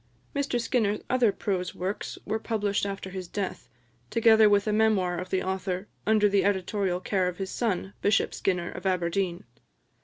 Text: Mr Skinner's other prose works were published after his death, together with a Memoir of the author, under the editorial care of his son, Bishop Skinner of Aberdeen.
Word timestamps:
Mr 0.35 0.59
Skinner's 0.59 1.01
other 1.11 1.31
prose 1.31 1.75
works 1.75 2.17
were 2.25 2.39
published 2.39 2.87
after 2.87 3.11
his 3.11 3.27
death, 3.27 3.69
together 4.09 4.49
with 4.49 4.65
a 4.65 4.73
Memoir 4.73 5.19
of 5.19 5.29
the 5.29 5.43
author, 5.43 5.87
under 6.07 6.27
the 6.27 6.43
editorial 6.43 6.99
care 6.99 7.27
of 7.27 7.37
his 7.37 7.51
son, 7.51 7.93
Bishop 8.01 8.33
Skinner 8.33 8.71
of 8.71 8.87
Aberdeen. 8.87 9.43